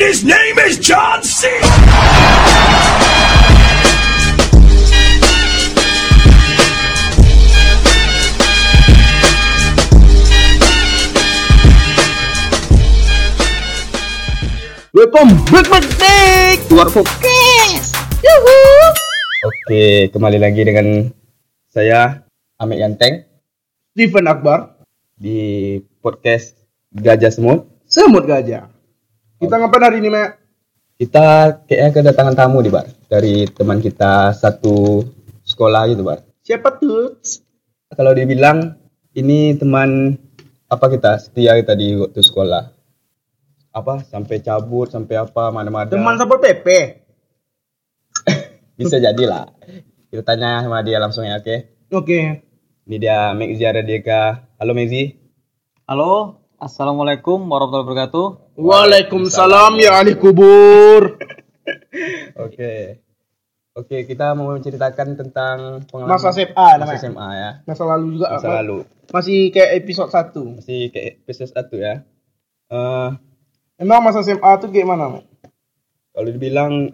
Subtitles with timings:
[0.00, 1.44] And his name is John C.
[14.96, 17.92] Welcome back back our podcast.
[19.44, 21.12] Oke, kembali lagi dengan
[21.68, 22.24] saya
[22.56, 23.28] Amit Ganteng
[23.92, 24.80] Steven Akbar,
[25.20, 26.56] di podcast
[26.88, 27.68] Gajah Semut.
[27.84, 28.79] semut gajah.
[29.40, 30.36] Kita ngapain hari ini, Mek?
[31.00, 32.92] Kita kayaknya kedatangan tamu nih, Bar.
[33.08, 35.00] Dari teman kita satu
[35.48, 36.20] sekolah gitu, Bar.
[36.44, 37.16] Siapa tuh?
[37.88, 38.76] Kalau dibilang
[39.16, 40.20] ini teman
[40.68, 42.68] apa kita setia kita di waktu sekolah.
[43.72, 45.88] Apa sampai cabut sampai apa mana-mana.
[45.88, 46.68] Teman Sapol PP.
[48.76, 49.56] bisa jadilah.
[50.12, 51.88] Kita tanya sama dia langsung ya, oke?
[51.96, 52.44] Oke.
[52.84, 54.52] Ini dia Megzi Aradeka.
[54.60, 55.16] Halo Megzi.
[55.88, 58.26] Halo, assalamualaikum warahmatullahi wabarakatuh.
[58.60, 61.16] Waalaikumsalam ya ahli kubur.
[62.44, 63.00] Oke.
[63.72, 65.56] Oke, kita mau menceritakan tentang
[65.88, 67.00] pengalaman Masa SMA masa namanya.
[67.00, 67.50] SMA ya.
[67.64, 68.26] Masa lalu juga.
[68.36, 68.78] Masa Ma- lalu.
[69.10, 70.60] Masih kayak episode 1.
[70.60, 71.94] Masih kayak episode 1 ya.
[72.70, 73.08] Eh,
[73.80, 75.24] Emang masa SMA tuh kayak mana,
[76.12, 76.92] kalau dibilang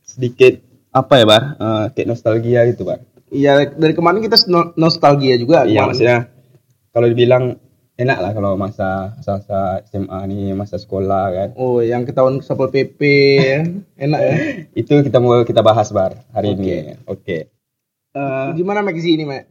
[0.00, 0.62] sedikit
[0.94, 1.42] apa ya, Bar?
[1.58, 3.02] Eh, kayak nostalgia gitu, Bar.
[3.34, 5.66] Iya, dari kemarin kita no- nostalgia juga.
[5.66, 5.86] Iya, Kemarin.
[5.90, 6.18] maksudnya
[6.94, 7.44] kalau dibilang
[7.94, 11.48] enak lah kalau masa masa SMA nih, masa sekolah kan.
[11.54, 13.00] Oh, yang ketahuan Sapol PP.
[13.94, 14.32] Enak ya.
[14.80, 16.58] Itu kita mau kita bahas, Bar, hari Oke.
[16.58, 16.74] ini.
[17.06, 17.36] Oke.
[18.10, 19.44] Eh, Gimana sih ini, Mek?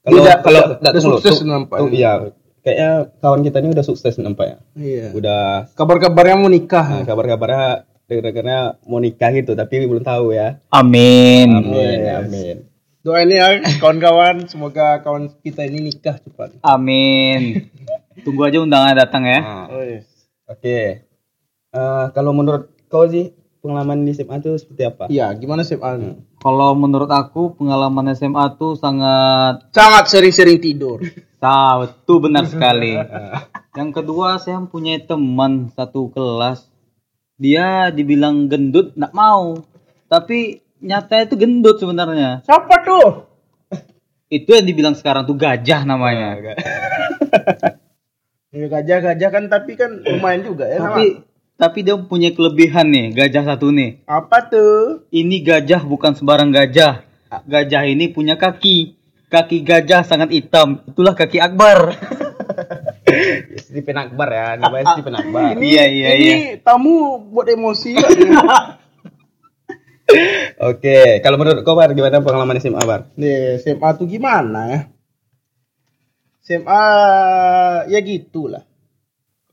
[0.00, 1.82] kalau Udah- kalau udah- sukses tuh- nampaknya.
[1.82, 2.12] tuh, Iya,
[2.60, 4.58] kayaknya kawan kita ini udah sukses nampaknya.
[4.72, 5.06] Iya.
[5.12, 5.42] Udah
[5.74, 6.86] Kabar-kabarnya mau nikah.
[6.88, 10.58] Nah, kabar-kabarnya dengar-dengarnya mau nikah gitu, tapi belum tahu ya.
[10.70, 11.52] Amin.
[11.52, 12.18] Amin, Yes.
[12.24, 12.56] amin.
[13.08, 16.60] Doain ya kawan-kawan, semoga kawan kita ini nikah cepat.
[16.60, 17.72] Amin.
[18.28, 19.40] Tunggu aja undangan datang ya.
[19.40, 20.04] Nah, Oh, yes.
[20.44, 21.08] Oke.
[21.72, 23.32] Eh, kalau menurut kau sih
[23.64, 25.04] pengalaman di SMA itu seperti apa?
[25.08, 26.28] Iya, gimana sih An?
[26.36, 31.00] Kalau menurut aku pengalaman SMA tuh sangat Sangat sering-sering tidur.
[31.40, 32.92] tahu, itu benar sekali.
[33.78, 36.68] Yang kedua saya punya teman satu kelas.
[37.40, 39.64] Dia dibilang gendut, nggak mau.
[40.12, 42.42] Tapi nyata itu gendut sebenarnya.
[42.46, 43.08] Siapa tuh?
[44.28, 46.36] Itu yang dibilang sekarang tuh gajah namanya.
[48.48, 50.80] Ya gajah-gajah kan tapi kan lumayan juga ya.
[50.80, 50.96] sama.
[50.96, 51.04] Tapi
[51.60, 54.00] tapi dia punya kelebihan nih, gajah satu nih.
[54.08, 55.04] apa tuh?
[55.12, 57.04] Ini gajah bukan sembarang gajah.
[57.44, 58.96] Gajah ini punya kaki.
[59.28, 60.80] Kaki gajah sangat hitam.
[60.88, 61.92] Itulah kaki Akbar.
[63.68, 65.52] Stephen Akbar ya, namanya Stephen Akbar.
[65.60, 68.00] Ini Iya, iya, ini tamu buat emosi?
[70.72, 73.12] Oke, kalau menurut kau Bar, gimana pengalaman SMA Bar?
[73.20, 74.80] Nih, SMA tuh gimana ya?
[76.48, 76.84] SMA
[77.92, 78.64] ya gitulah.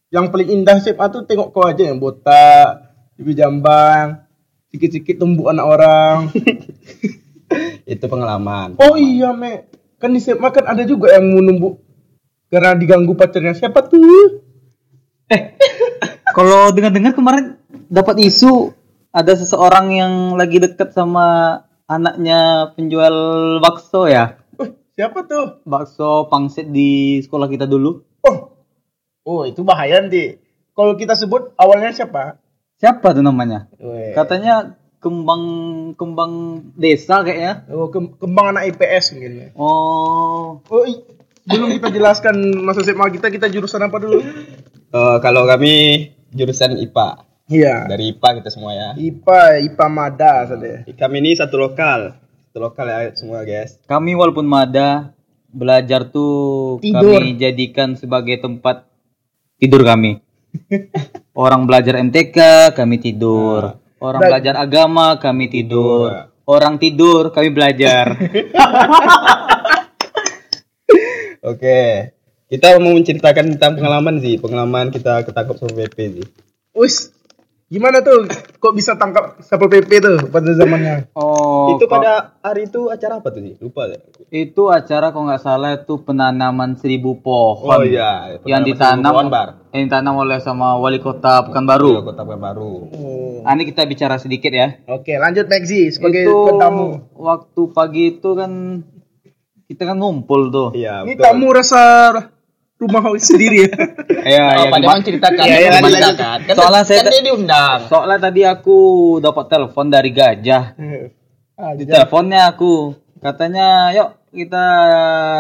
[0.08, 4.24] Yang paling indah SMA tuh tengok kau aja yang botak, pipi jambang,
[4.72, 6.18] sikit-sikit tumbuk anak orang.
[7.84, 8.80] Itu pengalaman.
[8.80, 9.68] Oh iya, Me.
[10.00, 11.84] Kan di SMA kan ada juga yang mau numbuk
[12.48, 13.52] karena diganggu pacarnya.
[13.52, 14.40] Siapa tuh?
[16.36, 17.60] Kalau dengar-dengar kemarin
[17.92, 18.72] dapat isu
[19.16, 23.16] ada seseorang yang lagi dekat sama anaknya penjual
[23.58, 24.36] bakso ya.
[24.60, 25.64] Eh, siapa tuh?
[25.64, 28.04] Bakso pangsit di sekolah kita dulu.
[28.28, 28.38] Oh.
[29.24, 30.36] Oh, itu bahaya nanti.
[30.76, 32.44] Kalau kita sebut awalnya siapa?
[32.76, 33.72] Siapa tuh namanya?
[33.80, 34.12] Weh.
[34.12, 35.44] Katanya kembang
[35.96, 36.34] kembang
[36.76, 37.64] desa kayaknya.
[37.72, 39.32] Oh, kem- kembang anak IPS mungkin.
[39.34, 39.48] ya.
[39.56, 40.84] Oh, Oh,
[41.48, 44.20] belum kita jelaskan masa SMA kita, kita jurusan apa dulu?
[44.92, 45.74] Eh, kalau kami
[46.30, 47.25] jurusan IPA.
[47.46, 47.86] Iya.
[47.86, 48.90] Dari IPA kita semua ya.
[48.98, 50.82] IPA, IPA Mada saja.
[50.90, 52.18] Kami ini satu lokal.
[52.50, 53.78] Satu lokal ya semua guys.
[53.86, 55.14] kami walaupun mada
[55.52, 57.22] belajar tuh Tidur.
[57.22, 58.90] kami jadikan sebagai tempat
[59.56, 60.24] tidur kami.
[61.36, 62.38] Orang belajar MTK
[62.74, 63.78] kami tidur.
[64.00, 66.32] Orang Dan- belajar agama kami tidur.
[66.46, 68.16] Orang tidur kami belajar.
[71.46, 72.12] Oke.
[72.46, 76.26] Kita mau menceritakan tentang pengalaman sih, pengalaman kita ketangkep sama PP sih.
[76.78, 77.10] Us,
[77.66, 78.30] gimana tuh?
[78.56, 81.10] Kok bisa tangkap Satpol PP tuh pada zamannya?
[81.14, 83.56] Oh, itu kok- pada hari itu acara apa tuh sih?
[83.58, 84.00] Lupa deh.
[84.28, 87.70] itu acara kalau nggak salah itu penanaman seribu pohon.
[87.72, 89.50] Oh iya, yang penanaman ditanam seribu pohon, Bar.
[89.70, 91.90] yang ditanam oleh sama wali kota Iya, Pekanbaru.
[92.04, 92.74] Kota baru.
[92.88, 93.38] Oh.
[93.42, 94.82] Ah, Ini kita bicara sedikit ya.
[94.88, 97.06] Oke, lanjut Maxi sebagai itu tamu.
[97.14, 98.82] waktu pagi itu kan
[99.66, 100.70] kita kan ngumpul tuh.
[100.72, 102.12] Iya, Ini tamu rasa
[102.78, 103.72] rumah sendiri ya.
[104.26, 104.64] Iya, iya.
[104.64, 105.44] Apa dia gimana- menceritakan?
[105.44, 106.38] Iya, iya, lanjut, menceritakan.
[106.42, 107.80] Kan, Soalnya saya kan dia diundang.
[107.86, 108.78] Soalnya tadi aku
[109.20, 110.64] dapat telepon dari gajah.
[111.56, 112.74] ah, Di teleponnya aku
[113.18, 114.66] katanya, "Yuk kita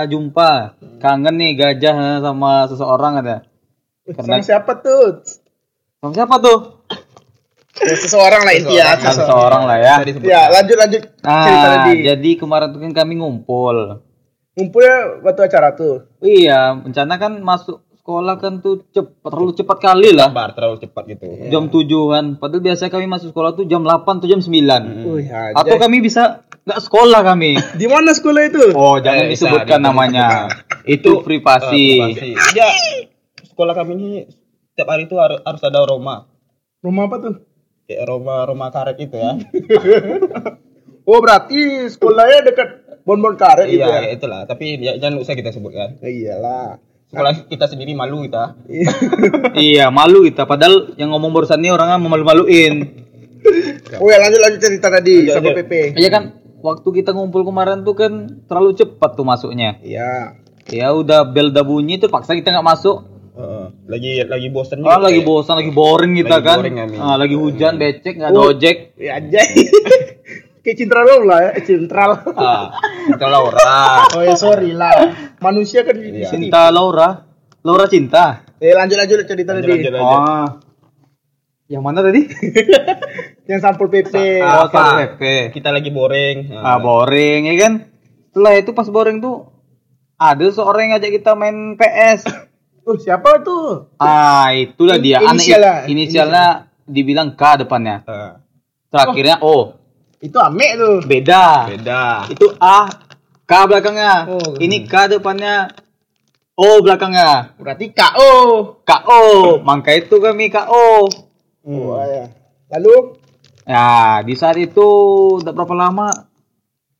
[0.05, 0.51] jumpa.
[0.97, 3.37] Kangen nih gajah sama seseorang ada."
[4.05, 5.25] sama Karena siapa tuh?
[5.97, 6.59] Sama siapa tuh?
[7.75, 8.95] Ya, seseorang lah intinya.
[8.95, 9.95] Sama seorang lah ya.
[10.23, 11.25] Ya, lanjut lanjut cerita
[11.67, 12.05] Ah, tadi.
[12.05, 14.04] jadi kemarin tuh kan kami ngumpul.
[14.55, 16.07] Ngumpulnya waktu acara tuh.
[16.19, 20.31] Iya, rencana kan masuk sekolah kan tuh cepat, terlalu cepat kali lah.
[20.31, 21.25] Bar terlalu cepat gitu.
[21.49, 22.39] Jam tujuan.
[22.39, 24.47] Padahal biasa kami masuk sekolah tuh jam 8 atau jam 9.
[25.11, 25.51] Wih, anjay.
[25.53, 27.59] Atau kami bisa nggak sekolah kami.
[27.81, 28.63] di mana sekolah itu?
[28.71, 30.27] Oh, jangan Eh, disebutkan bisa, namanya.
[30.85, 31.85] Itu Eh, privasi.
[32.15, 32.29] privasi.
[32.53, 32.69] Dia
[33.43, 34.09] sekolah kami ini
[34.71, 36.29] setiap hari itu harus, harus ada aroma.
[36.79, 37.35] Rumah apa tuh?
[37.83, 39.35] Kayak aroma aroma karet itu ya.
[41.05, 44.01] Oh, berarti sekolahnya dekat Bonbon Karet gitu iya, ya?
[44.01, 44.41] ya itulah.
[44.43, 46.01] Tapi ya, jangan usah kita sebutkan.
[46.01, 46.81] Ya iyalah.
[47.05, 48.57] Sekolah kita sendiri malu kita.
[49.55, 50.43] iya, malu kita.
[50.43, 53.05] Padahal yang ngomong barusan ini orangnya mau malu-maluin.
[54.01, 55.57] oh ya lanjut lanjut cerita tadi Lanjut, sama lanjut.
[55.61, 55.73] PP.
[55.95, 56.23] Iya kan,
[56.59, 58.11] waktu kita ngumpul kemarin tuh kan
[58.49, 59.77] terlalu cepat tuh masuknya.
[59.79, 60.41] Iya.
[60.65, 63.05] Ya udah bel udah bunyi tuh paksa kita nggak masuk.
[63.35, 63.67] Heeh.
[63.85, 66.57] lagi lagi bosan Ah, lagi kayak- bosan, lagi boring kita Lagi kan.
[66.57, 66.75] boring.
[66.95, 68.49] Ah, lagi hujan, becek, nggak ada Oh.
[68.49, 68.95] ojek.
[68.95, 69.45] Ya anjay.
[70.65, 72.09] Kayak cintral lo lah ya, cintral.
[72.33, 72.73] Ah,
[73.05, 74.09] kita Laura.
[74.09, 75.13] oh ya sorry lah.
[75.37, 76.25] Manusia kan di Iya.
[76.27, 76.49] sini.
[76.49, 77.21] Cinta Laura.
[77.61, 78.41] Laura cinta.
[78.57, 79.73] Eh lanjut lanjut cerita Lanjut, tadi.
[79.79, 80.17] lanjut, lanjut.
[80.17, 80.47] Oh.
[81.65, 82.21] Yang mana tadi?
[83.49, 84.13] Yang sampul PP.
[84.41, 84.73] Oh, Apa?
[84.73, 85.21] Satpol PP.
[85.53, 86.49] Kita lagi boring.
[86.51, 87.73] Ah, boring ya kan?
[88.27, 89.45] Setelah itu pas boring tuh
[90.15, 92.25] ada seorang yang ngajak kita main PS.
[92.85, 93.89] Oh siapa tuh?
[93.97, 95.17] Ah, itulah In- dia.
[95.19, 95.89] Inisialnya.
[95.89, 96.45] inisialnya
[96.85, 98.05] dibilang K depannya.
[98.05, 98.37] Ah,
[98.89, 99.73] Terakhirnya O.
[100.25, 101.05] Itu Ame tuh.
[101.05, 101.69] Beda.
[101.69, 102.25] beda.
[102.33, 102.89] Itu A
[103.45, 104.25] K belakangnya.
[104.25, 104.57] Oh.
[104.57, 105.69] Ini K depannya
[106.57, 107.53] O belakangnya.
[107.61, 108.33] Berarti KO.
[108.81, 109.21] KO.
[109.61, 111.05] Mangka itu kami KO.
[111.65, 112.25] Oh ya.
[112.73, 113.21] Lalu
[113.65, 114.85] Ya, di saat itu
[115.41, 116.29] udah berapa lama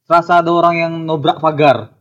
[0.09, 1.93] rasa ada orang yang nobrak pagar.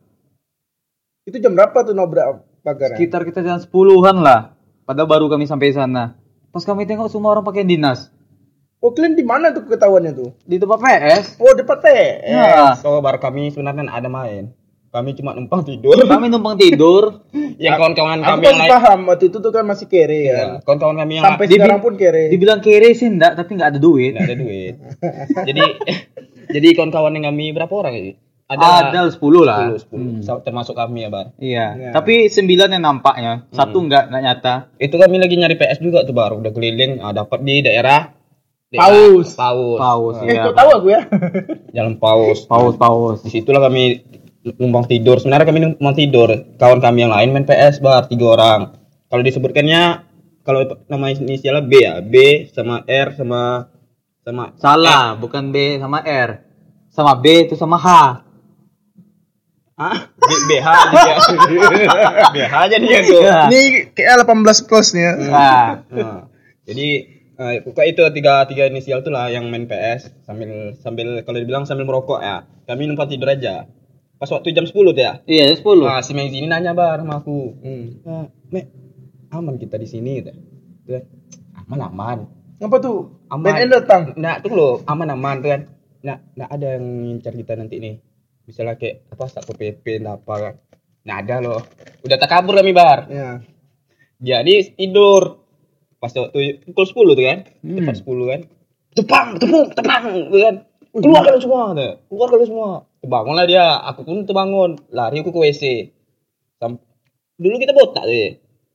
[1.24, 2.96] itu jam berapa tuh nobrak pagar?
[2.96, 4.56] Sekitar kita jam 10-an lah.
[4.88, 6.16] Padahal baru kami sampai sana.
[6.48, 8.12] Pas kami tengok semua orang pakai dinas.
[8.84, 10.36] Oh kalian di mana tuh ketahuannya tuh?
[10.44, 11.40] Di tempat PS.
[11.40, 12.20] Oh depan teh.
[12.20, 12.76] Ya.
[12.76, 14.52] So bar kami sebenarnya ada main.
[14.92, 15.96] Kami cuma numpang tidur.
[15.96, 17.24] Kami numpang tidur.
[17.64, 18.70] yang kawan-kawan Aku kami yang lain.
[18.70, 20.48] paham waktu itu tuh kan masih kere Iya, kan.
[20.68, 22.28] kawan-kawan kami yang Sampai sekarang pun kere.
[22.28, 24.12] Dibilang kere sih enggak, tapi enggak ada duit.
[24.12, 24.74] nggak ada duit.
[25.48, 25.64] jadi
[26.54, 28.12] jadi kawan-kawan yang kami berapa orang ini?
[28.44, 29.72] Ada 10 lah.
[29.80, 30.28] 10, 10.
[30.28, 31.32] So- termasuk kami ya, Bar.
[31.40, 31.66] Iya.
[31.80, 31.90] Ya.
[31.96, 33.48] Tapi 9 yang nampaknya.
[33.48, 34.54] Satu enggak enggak nyata.
[34.76, 38.12] Itu kami lagi nyari PS juga tuh baru udah keliling, ah, dapat di daerah
[38.80, 39.28] Paus.
[39.34, 39.78] Paus.
[39.78, 40.50] Paus Eh ya.
[40.50, 41.00] tahu aku ya?
[41.74, 42.48] Jalan Paus.
[42.48, 43.18] Paus paus.
[43.22, 44.02] Di situlah kami
[44.60, 45.16] numpang tidur.
[45.16, 46.28] Sebenarnya kami numpang tidur.
[46.60, 48.60] Kawan kami yang lain main PS bar tiga orang.
[49.08, 49.82] Kalau disebutkannya
[50.44, 50.60] kalau
[50.92, 52.14] nama inisialnya B ya, B
[52.52, 53.72] sama R sama
[54.24, 56.44] sama Salah, bukan B sama R.
[56.92, 57.88] Sama B itu sama H.
[59.74, 61.16] ah B, BH aja dia.
[62.36, 63.20] BH aja dia tuh.
[63.26, 63.50] Ya.
[63.50, 63.60] Ini
[63.90, 65.12] kayak 18 plus nih ya.
[65.18, 66.20] Nah, Nah,
[66.62, 71.38] jadi eh, pokoknya itu tiga tiga inisial tuh lah yang main PS sambil sambil kalau
[71.38, 72.46] dibilang sambil merokok ya.
[72.64, 73.68] Kami numpang tidur aja.
[74.14, 75.20] Pas waktu jam 10 tuh ya.
[75.28, 75.60] iya 10.
[75.84, 77.60] Nah, si Meng ini nanya bar sama aku.
[77.60, 77.84] Hmm.
[78.06, 78.72] Nah, Mek,
[79.34, 80.32] aman kita di sini gitu.
[80.88, 81.02] Tuh
[81.64, 82.18] Aman aman.
[82.62, 83.20] Apa tuh?
[83.28, 83.52] Aman.
[83.52, 84.02] BNN datang.
[84.16, 85.62] Nah, tuh lo aman aman tuh kan.
[86.04, 87.94] Nah, nggak ada yang ngincar kita nanti nih.
[88.48, 90.54] Misalnya kayak apa satpol pp apa kan.
[91.04, 91.60] Nah, ada loh.
[92.00, 93.08] Udah tak kabur kami bar.
[93.12, 93.44] Ya.
[94.24, 95.43] Jadi tidur.
[96.04, 97.38] Pas waktu pukul 10 tuh kan.
[97.64, 97.76] Hmm.
[97.80, 98.40] Tepat 10 kan.
[98.92, 100.54] Tepang, tepung, tepang tuh kan.
[100.92, 101.92] Keluar kalian semua tuh.
[102.12, 102.68] Keluar kalian semua.
[103.00, 103.64] Terbangunlah dia.
[103.88, 104.76] Aku pun terbangun.
[104.92, 105.64] Lari aku ke WC.
[106.60, 106.84] Sam-
[107.34, 108.30] Dulu kita botak tuh ya.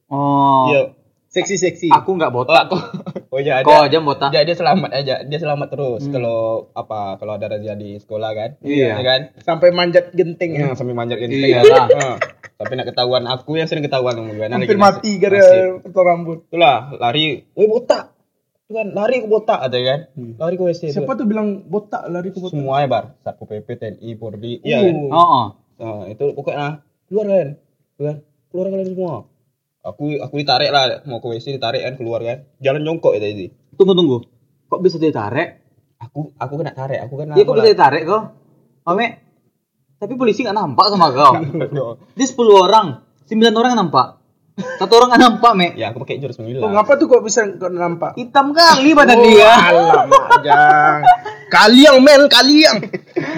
[0.10, 0.98] Oh.
[1.30, 1.34] Iya.
[1.36, 1.88] Seksi-seksi.
[1.94, 2.66] Aku enggak Oh, botak.
[2.66, 2.78] aku.
[3.30, 3.86] Oh iya, Kok ada.
[3.86, 4.30] aja botak.
[4.34, 5.16] Dia, dia selamat aja.
[5.22, 6.12] Dia selamat terus Hmm.
[6.12, 6.40] kalau
[6.74, 8.50] apa kalau ada razia di sekolah kan.
[8.60, 8.98] Iya.
[8.98, 9.22] Ya kan?
[9.40, 10.66] Sampai manjat genting ya.
[10.66, 11.38] Hmm, sambil manjat gini.
[11.46, 11.86] Iya lah.
[11.88, 12.16] Heeh.
[12.58, 14.44] Sampai nak ketahuan aku yang sering ketahuan sama gue.
[14.44, 15.40] Nah, Hampir mati gara
[15.80, 16.40] potong rambut.
[16.50, 17.46] Itulah, lari.
[17.54, 18.18] Woi botak.
[18.60, 20.00] Itu kan lari ke botak ada kan.
[20.36, 20.82] Lari ke WC.
[20.90, 22.58] Siapa tuh bilang botak lari ke botak?
[22.58, 23.14] Semua ya bar.
[23.20, 24.58] Satpol PP, TNI, Polri.
[24.58, 24.66] Uh.
[24.66, 24.96] Iya kan.
[25.08, 25.46] Oh, oh.
[25.78, 27.48] Nah, itu pokoknya keluar kan.
[27.96, 28.16] Keluar.
[28.50, 29.14] Keluar kalian semua.
[29.80, 32.44] Aku aku ditarik lah mau ke WC ditarik kan keluar kan.
[32.60, 33.48] Jalan jongkok ya tadi.
[33.80, 34.18] Tunggu tunggu.
[34.68, 35.64] Kok bisa ditarik?
[36.00, 38.24] Aku aku kena tarik, aku kan Iya kok bisa ditarik kok?
[38.88, 39.08] Ame.
[40.00, 41.34] Tapi polisi nggak nampak sama kau.
[42.18, 44.08] Dia 10 orang, 9 orang nampak.
[44.80, 45.68] Satu orang nggak nampak, Me.
[45.80, 46.72] ya aku pakai jurus Oh, sembilan.
[46.76, 48.12] ngapa tuh kok bisa kok nampak?
[48.20, 49.52] Hitam kali badan Oh, dia.
[49.56, 51.00] Alamak, jang.
[51.48, 52.78] Kaliang men, kaliang.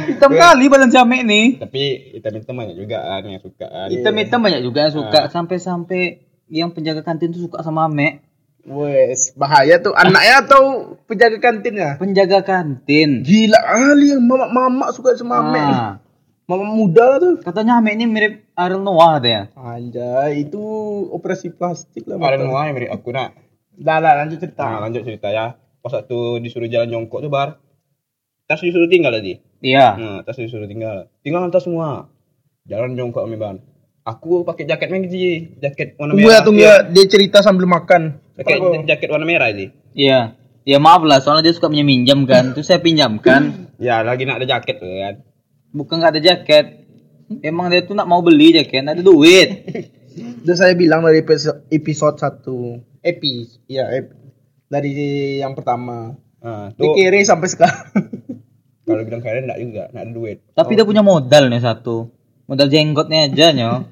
[0.10, 1.45] Hitam kali badan Ame nih.
[1.62, 1.81] Tapi
[2.17, 3.88] hitam-hitam banyak juga kan yang suka kan.
[3.93, 5.19] Hitam-hitam banyak juga yang suka.
[5.29, 6.01] Sampai-sampai
[6.51, 8.20] yang penjaga kantin tuh suka sama Ame.
[8.62, 11.98] Wes, bahaya tuh anaknya atau penjaga kantinnya?
[11.98, 13.25] Penjaga kantin.
[13.25, 15.63] Gila kali yang mama-mama suka sama Ame.
[15.63, 15.93] Ah,
[16.46, 17.34] Mama muda lah tuh.
[17.41, 19.41] katanya Ame ini mirip Ariel Noah katanya.
[19.55, 20.62] Anjay, itu
[21.10, 22.20] operasi plastik lah.
[22.20, 22.43] Bapak.
[22.43, 23.34] semua yang mirip aku nak.
[23.72, 24.67] Dah lah lanjut cerita.
[24.67, 25.55] Nah, lanjut cerita ya.
[25.81, 27.58] Pas waktu disuruh jalan jongkok tuh bar.
[28.46, 29.39] Tas disuruh tinggal tadi.
[29.63, 29.88] Iya.
[29.98, 31.08] Nah, tas disuruh tinggal.
[31.25, 32.12] Tinggal tas semua.
[32.70, 33.58] Jalan jongkok kami ban.
[34.01, 36.41] Aku pakai jaket Maggi, jaket warna Tunggu ya, merah.
[36.41, 36.89] tunggu Iya, ya.
[36.89, 38.17] Dia cerita sambil makan.
[38.34, 38.58] Pakai
[38.89, 39.70] jaket warna merah sih.
[39.93, 40.34] Iya.
[40.62, 42.53] Ya maaf lah, soalnya dia suka punya minjam kan.
[42.53, 43.41] Terus saya pinjamkan.
[43.81, 45.25] Ya, lagi nak ada jaket tuh kan.
[45.74, 46.86] Bukan nggak ada jaket.
[47.41, 49.50] Emang dia tuh nak mau beli jaket, ada duit.
[50.46, 52.46] Udah saya bilang dari episode, episode 1.
[53.01, 53.50] Epi.
[53.65, 54.13] Iya, ep-
[54.70, 54.93] dari
[55.41, 56.13] yang pertama.
[56.46, 57.89] Nah, tuh kiri sampai sekarang.
[58.86, 60.38] kalau bilang kalian enggak juga, enggak ada duit.
[60.53, 62.05] Tapi dia punya modal nih satu.
[62.51, 63.88] Modal jenggotnya aja nyo.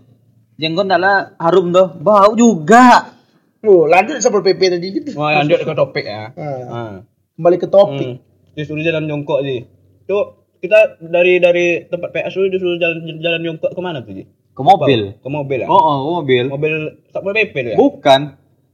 [0.60, 3.16] Jenggot nggak lah harum doh, bau juga.
[3.64, 5.10] oh, lanjut sampai PP tadi gitu.
[5.16, 6.36] Wah, lanjut ke topik ya.
[6.36, 6.94] Ah, Ah.
[7.40, 8.20] Kembali ke topik.
[8.20, 8.20] Hmm.
[8.52, 9.64] Disuruh jalan jongkok sih.
[10.04, 14.28] Tuh kita dari dari tempat PS dulu disuruh jalan jalan jongkok ke mana tuh, Ji?
[14.28, 15.16] Ke mobil.
[15.24, 15.68] Ke mobil ya?
[15.72, 16.52] Oh, oh mobil.
[16.52, 17.78] Mobil Satpol PP tuh ya?
[17.80, 18.22] Bukan.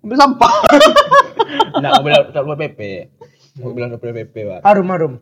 [0.01, 0.53] Mobil sampah.
[1.77, 2.79] Enggak, mobil Satpol PP.
[3.61, 4.59] Mobil Satpol PP, Pak.
[4.65, 5.13] Harum harum.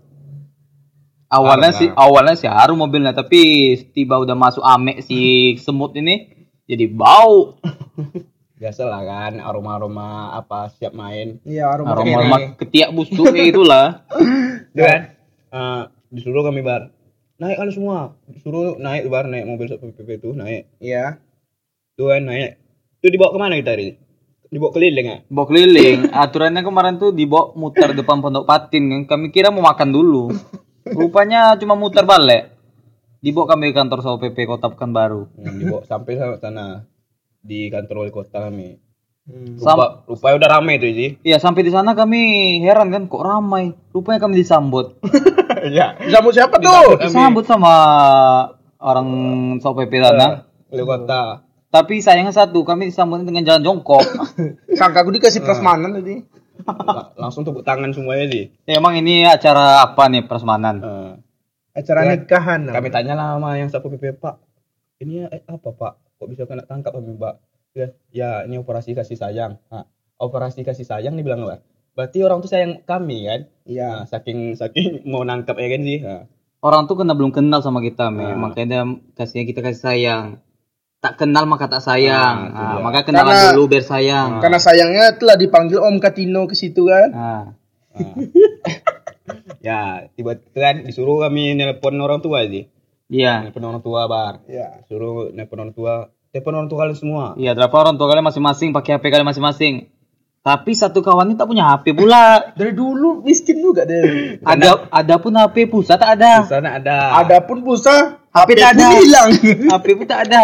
[1.34, 6.30] Awalnya sih awalnya sih harum mobilnya tapi tiba udah masuk ame si semut ini
[6.70, 7.58] jadi bau
[8.64, 11.36] Biasa lah kan, aroma-aroma apa siap main.
[11.44, 12.16] Iya, aroma Kiri.
[12.16, 14.08] aroma ketiak busuk kayak itulah
[14.78, 15.02] Tuh kan?
[15.52, 15.82] Eh,
[16.16, 16.88] disuruh kami bar.
[17.44, 18.16] Naik kan semua.
[18.24, 20.72] Disuruh naik bar naik mobil PP itu naik.
[20.80, 21.20] Iya.
[22.00, 22.56] Tuh kan naik.
[23.04, 24.00] Tuh dibawa ke mana kita hari?
[24.48, 25.18] Dibawa keliling ya?
[25.34, 29.90] bawa keliling aturannya kemarin tuh dibawa muter depan pondok patin kan kami kira mau makan
[29.90, 30.30] dulu
[30.86, 32.52] rupanya cuma muter balik
[33.20, 36.66] dibawa kami ke kantor Satpol PP Kota Pekanbaru Hmm, dibawa sampai sana, sana
[37.40, 38.80] di kantor wali kota kami.
[39.24, 39.56] Hmm.
[39.56, 41.10] Sam- Rupa, rupanya udah ramai tuh sih.
[41.24, 42.20] Iya sampai di sana kami
[42.60, 43.72] heran kan kok ramai.
[43.92, 45.00] Rupanya kami disambut.
[45.64, 45.96] Iya.
[45.96, 47.00] Disambut siapa tuh?
[47.00, 47.72] Disambut sama
[48.80, 49.08] orang
[49.60, 50.44] Satpol PP sana.
[50.68, 51.48] Wali kota.
[51.68, 54.04] Tapi sayangnya satu, kami disambut dengan jalan jongkok.
[54.80, 56.20] Sangka aku dikasih prasmanan tadi.
[56.64, 58.44] La- langsung tepuk tangan semuanya sih.
[58.64, 60.80] Ya, Emang ini acara apa nih prasmanan?
[60.80, 61.12] Eh,
[61.74, 62.22] Acara Iya.
[62.22, 62.70] nikahan.
[62.70, 64.38] kami tanya lah sama yang satpol pp pak.
[65.02, 65.94] Ini eh, apa pak?
[66.16, 67.36] Kok bisa kena tangkap pak?
[67.74, 69.58] Ya, ya ini operasi kasih sayang.
[69.68, 69.90] Nah,
[70.22, 71.66] operasi kasih sayang dibilang apa?
[71.94, 73.42] Berarti orang tuh sayang kami kan?
[73.66, 73.90] Iya.
[73.90, 76.00] Nah, saking saking mau nangkap ya kan sih.
[76.00, 76.24] Nah,
[76.64, 78.24] Orang tuh kena belum kenal sama kita, Me.
[78.24, 78.40] Ah.
[78.40, 78.82] makanya dia
[79.20, 80.26] kasihnya kita kasih sayang.
[81.04, 82.56] Tak kenal maka tak sayang.
[82.56, 84.40] Ah, Ah, maka kenalan Karena- dulu biar sayang.
[84.40, 87.10] Karena sayangnya telah dipanggil Om Katino ke situ kan.
[87.12, 87.44] Ah.
[87.92, 88.16] nah.
[89.68, 92.72] ya, tiba-tiba kan disuruh kami nelpon orang tua sih.
[93.12, 93.52] Iya.
[93.52, 94.48] Nelpon orang tua bar.
[94.48, 94.88] Iya.
[94.88, 96.08] Suruh nelpon orang tua.
[96.32, 97.26] Telepon orang tua kalian semua.
[97.36, 99.92] Iya, telepon orang tua kalian masing-masing pakai HP kalian masing-masing.
[100.44, 102.52] Tapi satu kawan ini tak punya HP pula.
[102.52, 104.36] Dari dulu miskin juga deh.
[104.44, 106.44] Ada ada pun HP pulsa tak ada.
[106.44, 107.16] Di sana ada.
[107.18, 108.88] Adapun pulsa, HP HP tak pun ada.
[108.94, 109.30] hilang.
[109.72, 110.44] HP pun tak ada.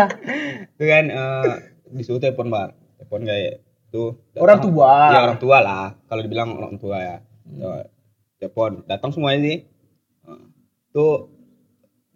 [0.71, 1.53] itu kan eh,
[1.91, 4.91] disuruh telepon bar telepon kayak tuh datang- Orang tua.
[5.05, 7.17] ya orang tua lah kalau dibilang orang tua ya
[7.49, 7.83] Ya,
[8.37, 9.57] telepon datang semuanya sih
[10.23, 10.43] Eh,
[10.89, 11.27] tuh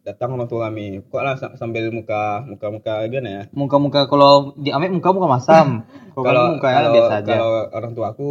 [0.03, 4.51] datang orang tua kami kok lah sa- sambil muka muka muka gimana ya Muka-muka kalau
[4.55, 5.88] di Amek muka muka masam.
[6.13, 7.33] Kalau mukanya kalau biasa aja.
[7.33, 8.29] kalau orang tua aku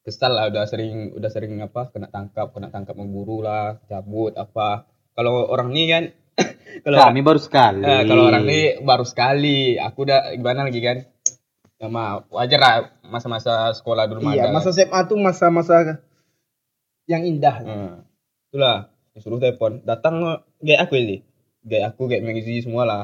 [0.00, 4.86] kesal lah udah sering udah sering apa kena tangkap kena tangkap memburu lah cabut apa
[5.12, 6.04] kalau orang ini kan
[6.86, 7.82] kalau Kami baru sekali.
[7.82, 10.98] Eh, kalau orang ini baru sekali, aku udah gimana lagi kan?
[11.76, 16.00] Ya mah wajar lah masa-masa sekolah dulu Iya, masa SMA tuh masa-masa
[17.04, 17.56] yang indah.
[17.60, 17.92] Hmm.
[18.48, 20.22] Itulah disuruh telepon, datang
[20.60, 21.16] gaya aku ini.
[21.60, 23.02] Gaya aku gaya mengisi semua lah.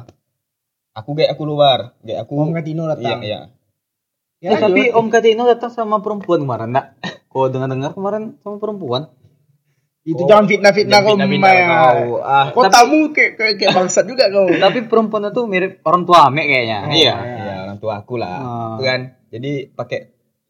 [0.93, 3.19] Aku gaya aku luar, gaya aku Om Katino Iya, datang.
[3.21, 3.41] iya.
[4.39, 4.89] Ya, Eh, tapi.
[4.89, 6.97] Om Katino datang sama perempuan kemarin, nak?
[7.27, 9.13] Kau dengar-dengar kemarin sama perempuan?
[10.03, 11.91] itu Oh, jangan fitnah-fitnah kau jangan fitnah-fitnah Mbak.
[11.99, 12.23] kau.
[12.23, 14.47] Ah, Kau tapi- tamu kayak kayak, kayak bangsat juga kau.
[14.63, 16.79] Tapi perempuan itu mirip orang tua Amek kayaknya.
[16.81, 17.15] Oh, iya.
[17.19, 18.39] Iya, orang tua aku lah.
[18.39, 18.71] Ah.
[18.73, 19.01] Itu kan.
[19.29, 20.01] Jadi pakai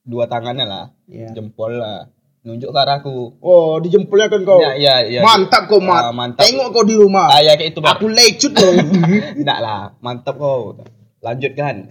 [0.05, 1.33] dua tangannya lah, Iya.
[1.33, 2.05] jempol lah,
[2.47, 3.43] nunjuk ke arahku.
[3.43, 4.63] Oh, dijempolnya kan kau.
[4.63, 5.21] Iya, iya, iya.
[5.27, 6.15] Mantap kau, Mat.
[6.15, 6.47] mantap.
[6.47, 7.27] Tengok kau di rumah.
[7.27, 7.99] Ah, ya kayak itu, Bang.
[7.99, 8.73] Aku lecut loh.
[9.43, 10.79] Enggak lah, mantap kau.
[11.19, 11.91] Lanjut kan.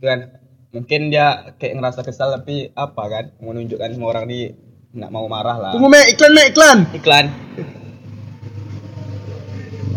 [0.00, 0.40] Itu kan.
[0.72, 3.24] Mungkin dia kayak ngerasa kesal tapi apa kan?
[3.44, 4.48] Mau nunjukkan semua orang di
[4.96, 5.72] nggak mau marah lah.
[5.76, 6.16] Tunggu, Mek.
[6.16, 6.46] Iklan, Mek.
[6.56, 6.78] Iklan.
[6.96, 7.26] Iklan.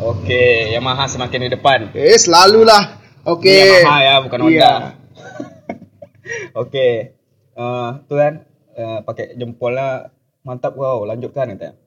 [0.03, 1.95] Oke, Yamaha semakin di depan.
[1.95, 2.99] Eh, selalu lah.
[3.23, 3.87] Oke.
[3.87, 4.51] Yamaha ya, bukan Honda.
[4.51, 4.73] Iya.
[6.61, 6.87] Oke.
[7.55, 8.33] Eh, tuh kan
[8.75, 10.13] eh, pakai jempolnya
[10.43, 11.79] mantap kau, lanjutkan katanya.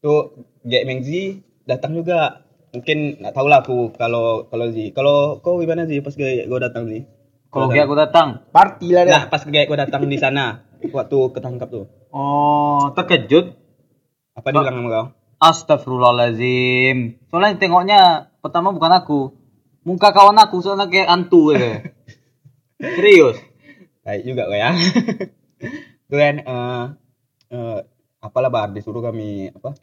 [0.00, 0.32] Tuh
[0.64, 2.46] Gek Mengzi datang juga.
[2.70, 4.94] Mungkin nggak tahu lah aku kalau kalau Zi.
[4.94, 7.02] Kalau kau gimana sih pas gue gue datang sih?
[7.50, 8.46] Kalau kayak aku datang.
[8.54, 9.12] Party lah dah.
[9.12, 11.86] Nah, pas kayak gue datang di sana waktu ketangkap tuh.
[12.14, 13.58] Oh, terkejut.
[14.38, 15.06] Apa dia bilang sama kau?
[15.42, 17.26] Astagfirullahaladzim.
[17.26, 18.00] Soalnya tengoknya
[18.38, 19.20] pertama bukan aku.
[19.82, 21.90] Muka kawan aku soalnya kayak antu gitu.
[22.80, 23.36] Serius.
[24.00, 24.70] baik juga kok ya
[26.10, 26.84] itu kan eh
[27.54, 27.78] eh,
[28.18, 29.78] apalah bar disuruh kami apa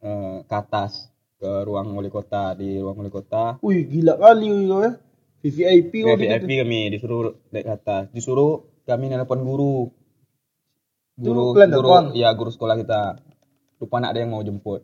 [0.00, 3.60] eh, ke atas ke ruang wali kota di ruang wali kota.
[3.60, 4.92] Wih, gila kali itu ya.
[5.44, 6.60] VVIP kok VIP gitu.
[6.64, 8.02] kami disuruh naik ke atas.
[8.10, 9.92] Disuruh kami nelpon guru.
[11.20, 12.04] Guru kalian guru telepon?
[12.16, 13.20] ya guru sekolah kita.
[13.76, 14.80] Lupa nak ada yang mau jemput.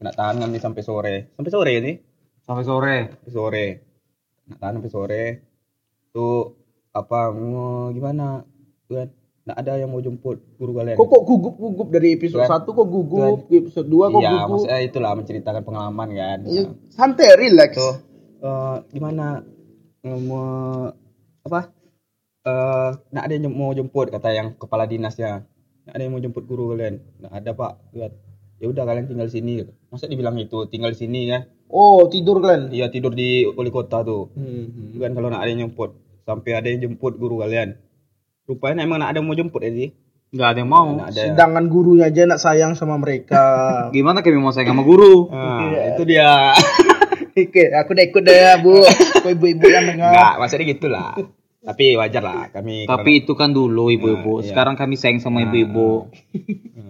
[0.00, 1.16] Kena tahan kami sampai sore.
[1.36, 1.92] Sampai sore ini
[2.40, 2.96] Sampai sore.
[3.20, 3.66] sampai sore.
[4.48, 5.24] Nak tahan sampai sore.
[6.16, 6.56] Tuh
[6.96, 8.48] apa mau gimana?
[8.88, 9.08] Tuh kan
[9.48, 10.96] nak ada yang mau jemput guru kalian.
[11.00, 12.60] Kok kok gugup-gugup dari episode Tuan.
[12.60, 14.48] 1 kok gugup, episode 2 kok iya gugup.
[14.52, 16.38] maksudnya itulah menceritakan pengalaman kan.
[16.44, 17.70] Iya, santai, relax.
[17.76, 17.94] tuh
[18.44, 19.44] eh, gimana
[20.00, 20.88] Eh, mau
[21.44, 21.60] apa
[22.40, 25.44] eh nak ada yang mau jemput kata yang kepala dinasnya.
[25.84, 27.04] Nak ada yang mau jemput guru kalian.
[27.20, 27.72] Nak ada pak.
[27.92, 28.12] Lihat.
[28.60, 29.52] Ya udah kalian tinggal di sini.
[29.92, 31.44] Masa dibilang itu tinggal di sini ya?
[31.68, 32.72] Oh, tidur kalian.
[32.72, 34.32] iya tidur di wali kota tuh.
[34.32, 34.96] Hmm.
[34.96, 35.92] kan kalau nak ada yang jemput.
[36.24, 37.76] Sampai ada yang jemput guru kalian
[38.50, 39.90] rupanya emang nak ada yang mau jemput ya sih
[40.30, 40.88] Nggak ada yang mau.
[40.94, 43.42] nak ada Sedangkan gurunya aja nak sayang sama mereka.
[43.94, 45.26] Gimana kami mau sayang sama guru?
[45.26, 46.54] Nah, itu dia
[47.40, 48.78] Oke, aku udah ikut deh Bu.
[49.16, 50.10] Kau ibu-ibu yang dengar.
[50.10, 51.14] Enggak, maksudnya gitu lah.
[51.60, 54.38] Tapi wajar lah kami Tapi itu kan dulu ibu-ibu.
[54.38, 54.48] Nah, iya.
[54.48, 56.08] Sekarang kami sayang sama ibu-ibu,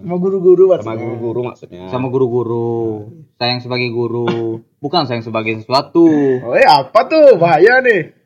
[0.01, 1.01] Sama guru-guru sama maksudnya.
[1.01, 1.83] guru-guru maksudnya.
[1.89, 2.77] sama guru-guru.
[3.35, 4.29] Sayang sebagai guru,
[4.79, 6.07] bukan sayang sebagai sesuatu.
[6.45, 7.35] Oh, eh, apa tuh?
[7.37, 8.21] Bahaya nih.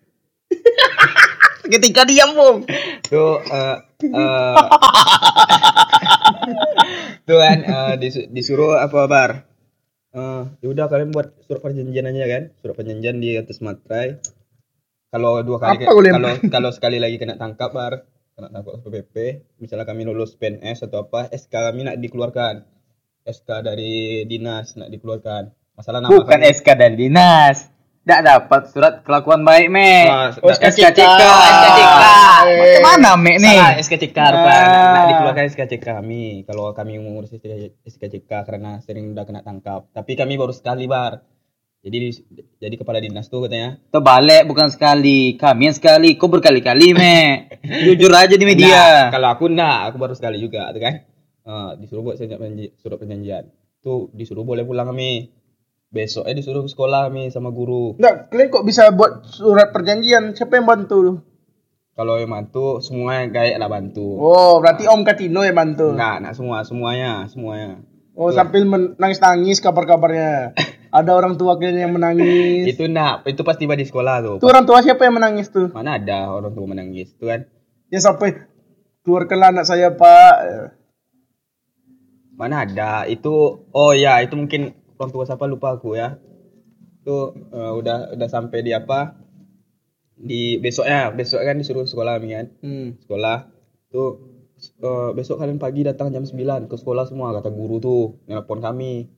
[1.65, 2.57] Ketika diam, Bung.
[3.05, 4.05] tuh eh eh,
[7.27, 9.31] tuh kan eh, disu- disuruh apa bar
[10.13, 12.43] eh ya udah kalian buat surat perjanjian aja kan?
[12.59, 14.19] Surat perjanjian di atas materai
[15.09, 18.03] kalau dua kali kalau kalau sekali lagi kena tangkap bar
[18.35, 19.15] kena tangkap PPP
[19.59, 22.55] misalnya kami lulus PNS atau apa SK kami nak dikeluarkan.
[23.25, 25.49] SK dari dinas nak dikeluarkan.
[25.73, 27.73] Masalah nama Bukan kami- SK dan dinas.
[28.05, 30.05] Tidak dapat surat kelakuan baik, Me.
[30.05, 30.93] Oh, SKCK.
[30.93, 32.05] SKCK.
[32.79, 33.81] Mana, Me nih?
[33.81, 34.61] SKCK rupanya.
[34.61, 34.69] Ah.
[34.69, 36.25] Nak, nak dikeluarkan SKCK kami.
[36.45, 37.33] Kalau kami mengurus
[37.83, 39.89] SKCK karena sering udah kena tangkap.
[39.89, 41.25] Tapi kami baru sekali bar.
[41.81, 42.25] Jadi di-
[42.59, 43.81] jadi kepala dinas tuh katanya.
[43.89, 45.37] Terbalik bukan sekali.
[45.37, 46.17] Kami yang sekali.
[46.17, 47.49] Kau berkali-kali, Me.
[47.85, 48.83] Jujur aja di Nah, media.
[49.09, 50.95] kalau aku enggak, aku baru sekali juga, tuh kan.
[51.45, 53.49] Eh, disuruh buat surat perjanjian.
[53.81, 55.29] Tuh disuruh boleh pulang kami.
[55.95, 57.95] Besoknya disuruh ke sekolah kami sama guru.
[58.03, 60.35] Enggak, kalian kok bisa buat surat perjanjian?
[60.35, 61.19] Siapa yang bantu tuh?
[61.95, 64.19] Kalau yang bantu semuanya kayak lah bantu.
[64.19, 65.95] Oh, berarti Om Katino yang bantu.
[65.95, 67.87] Enggak, enggak semua, semuanya, semuanya.
[68.19, 70.59] Oh, sambil menangis-nangis kabar-kabarnya.
[70.95, 72.75] Ada orang tua kalian yang menangis.
[72.75, 74.37] Itu enggak, itu pas tiba di sekolah tuh.
[74.43, 75.71] Itu orang tua siapa yang menangis tuh?
[75.75, 77.51] Mana ada orang tua menangis itu kan?
[77.91, 78.47] Yang sampai
[79.03, 80.35] keluarkanlah anak saya, Pak.
[82.39, 86.19] Mana ada itu oh ya itu mungkin orang tua siapa lupa aku ya.
[87.03, 89.19] Itu eh, udah udah sampai di apa?
[90.15, 92.47] Di besoknya, besok kan disuruh sekolah kan.
[92.63, 92.97] Hmm.
[93.03, 93.51] Sekolah
[93.91, 94.11] tuh
[94.81, 99.11] eh, besok kalian pagi datang jam 9 ke sekolah semua kata guru tuh nelpon kami.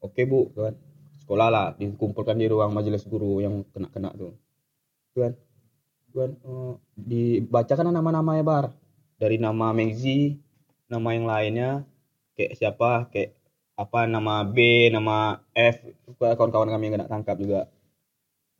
[0.00, 0.74] Oke Bu, tuh kan.
[1.20, 4.34] Sekolah lah dikumpulkan di ruang majelis guru yang kena-kena tuh.
[5.14, 5.32] Tuh kan.
[6.10, 8.66] Tuh kan eh, dibacakan nama-namanya bar.
[9.20, 10.40] Dari nama Megzi,
[10.88, 11.70] nama yang lainnya
[12.40, 13.39] kayak siapa kayak
[13.80, 15.80] apa nama B nama F
[16.20, 17.72] kawan-kawan kami yang kena tangkap juga.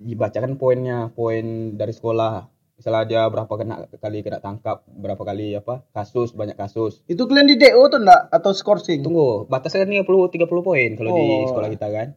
[0.00, 2.48] Dibacakan poinnya poin dari sekolah.
[2.80, 7.04] Misalnya dia berapa kena kali kena tangkap berapa kali apa kasus banyak kasus.
[7.04, 8.32] Itu kalian di DO tuh enggak?
[8.32, 9.04] Atau skorsing?
[9.04, 11.52] tunggu batasnya kan 30 30 poin kalau di Oh.
[11.52, 12.08] sekolah kita kan.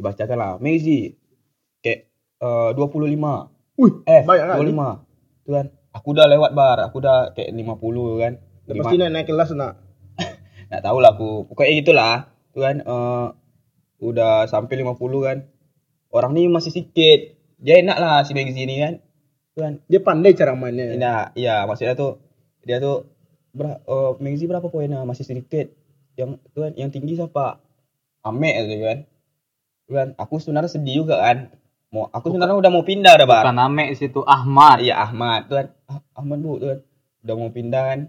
[0.00, 1.12] Dibacakan lah Mezi
[1.84, 2.08] kayak
[2.40, 4.72] eh, 25 Wih, F banyak kali.
[4.72, 8.32] 25 tuh kan aku udah lewat bar aku udah kayak 50 kan.
[8.64, 9.72] Udah pasti naik naik kelas nak.
[10.72, 12.14] nggak tahu lah aku pokoknya gitulah
[12.60, 13.26] kan eh,
[14.00, 15.38] udah sampai 50 kan.
[16.12, 18.94] Orang ini masih sedikit dia enak lah si Megzi ini kan.
[19.56, 19.72] Kan?
[19.88, 20.92] Dia pandai cara mainnya.
[20.96, 22.20] Nah, iya maksudnya tuh
[22.64, 23.08] dia tuh
[23.56, 25.72] ber eh, Megzi berapa poinnya masih sedikit.
[26.16, 27.60] Yang tuh kan yang tinggi siapa?
[28.24, 28.98] Ame gitu kan.
[29.86, 31.52] Kan aku sebenarnya sedih juga kan.
[31.94, 34.82] Mau aku sebenarnya udah mau pindah udah bar Bukan Ame situ Ahmad.
[34.82, 35.66] iya Ahmad tuh kan.
[35.88, 36.80] Ah, Ahmad bu tuh kan.
[37.24, 38.00] Udah mau pindah kan.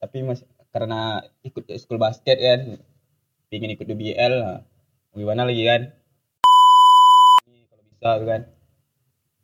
[0.00, 2.78] Tapi masih karena ikut school basket kan
[3.50, 4.62] pingin ikut DBL nah.
[5.10, 5.90] gimana lagi kan
[7.50, 8.42] Ini kalau bisa tuh kan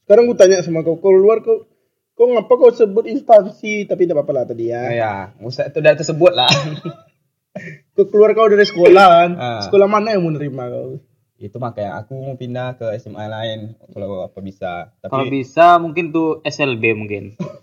[0.07, 1.67] Sekarang gue tanya sama kau, kau luar kau
[2.15, 4.83] kau ngapa kau sebut instansi tapi tidak apa-apa lah tadi ya.
[4.95, 6.49] ya usah itu udah tersebut lah
[7.97, 9.31] Kau keluar kau dari sekolah kan.
[9.41, 9.61] Ah.
[9.65, 11.01] Sekolah mana yang mau nerima kau?
[11.37, 16.09] itu makanya aku mau pindah ke SMA lain kalau apa bisa tapi Kalau bisa mungkin
[16.09, 17.37] tuh SLB mungkin.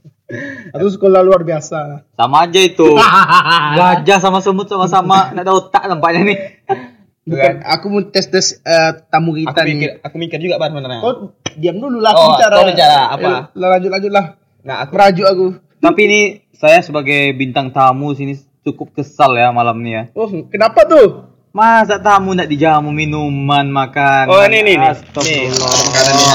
[0.71, 2.07] Atau sekolah luar biasa.
[2.15, 2.87] Sama aja itu.
[3.77, 5.29] Gajah sama semut sama-sama.
[5.31, 6.37] Nggak ada otak nampaknya nih.
[7.23, 10.03] Bukan, aku mau tes tes eh, tamu aku kita mikir nih.
[10.03, 12.51] aku mikir juga pak sebenarnya Kau diam dulu lah, Oh, aku bicara.
[12.51, 13.29] kau bicara, apa?
[13.31, 14.25] Eh, lanjut lanjut lah.
[14.59, 15.45] nah aku Merajuk aku.
[15.79, 20.03] Tapi ini saya sebagai bintang tamu sini cukup kesal ya malam ini ya.
[20.11, 21.31] Oh, kenapa tuh?
[21.55, 24.27] Masa tamu nggak dijamu minuman makan?
[24.27, 24.83] Oh, ini, ini, ini.
[24.83, 25.79] Astagfirullah.
[26.11, 26.27] Nih,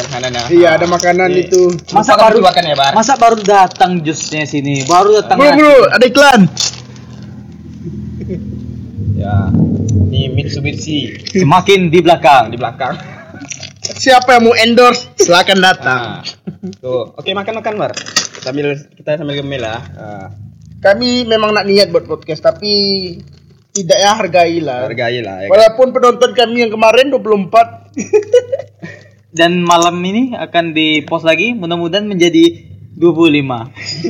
[0.00, 0.42] Ada makanannya.
[0.48, 1.40] Iya, ada makanan Iya.
[1.44, 1.62] itu.
[1.92, 2.92] Masa Lupa baru makan ya, Bar?
[2.92, 4.84] Masa baru datang jusnya sini?
[4.84, 5.36] Baru datang.
[5.36, 6.40] Bro, bro, ada iklan.
[9.14, 9.52] Ya.
[10.10, 12.48] Ini Mitsubishi Semakin di belakang.
[12.48, 12.96] di belakang.
[13.80, 15.12] Siapa yang mau endorse?
[15.18, 16.02] Silakan datang.
[16.24, 17.92] Nah, tuh, oke makan makan bar.
[18.40, 19.80] Sambil kita sambil lah.
[19.90, 20.26] Nah,
[20.80, 22.72] Kami memang nak niat buat podcast tapi
[23.70, 24.88] tidak ya hargailah.
[24.88, 25.44] hargai lah.
[25.44, 25.52] Ya, kan?
[25.52, 27.92] Walaupun penonton kami yang kemarin 24
[29.30, 31.54] Dan malam ini akan di post lagi.
[31.54, 33.46] Mudah-mudahan menjadi 25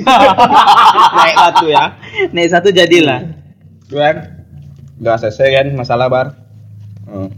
[1.21, 1.85] Naik satu ya.
[2.33, 3.21] Naik satu jadilah.
[3.87, 4.17] Tuan,
[4.99, 6.27] udah selesai kan masalah bar.
[7.07, 7.31] Hmm.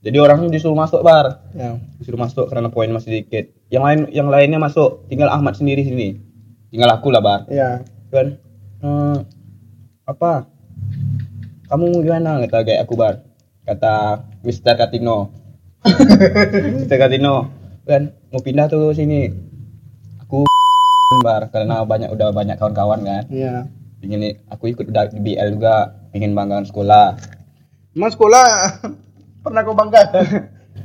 [0.00, 1.44] Jadi orangnya disuruh masuk bar.
[1.56, 1.76] Ya.
[2.00, 3.52] Disuruh masuk karena poin masih dikit.
[3.68, 5.06] Yang lain yang lainnya masuk.
[5.08, 6.20] Tinggal Ahmad sendiri sini.
[6.72, 7.40] Tinggal aku lah bar.
[7.52, 7.84] Ya.
[8.08, 8.40] Tuan,
[8.80, 9.16] hmm,
[10.08, 10.48] apa?
[11.70, 12.42] Kamu gimana?
[12.44, 13.22] Kata kayak aku bar.
[13.62, 15.39] Kata Mister Katino.
[16.76, 17.48] Mister Katino.
[17.88, 19.32] Kan mau pindah tuh sini.
[20.24, 20.44] Aku
[21.24, 23.24] bar karena banyak udah banyak kawan-kawan kan.
[23.32, 23.66] Ya.
[24.00, 25.96] Pingin aku ikut udah di BL juga.
[26.12, 27.16] Pingin banggakan sekolah.
[27.96, 28.46] Mas sekolah
[29.42, 30.24] pernah kau banggakan?